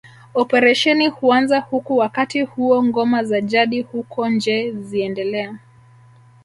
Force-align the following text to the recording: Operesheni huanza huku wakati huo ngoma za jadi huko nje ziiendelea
Operesheni 0.33 1.07
huanza 1.07 1.59
huku 1.59 1.97
wakati 1.97 2.41
huo 2.41 2.83
ngoma 2.83 3.23
za 3.23 3.41
jadi 3.41 3.81
huko 3.81 4.29
nje 4.29 4.71
ziiendelea 4.71 5.55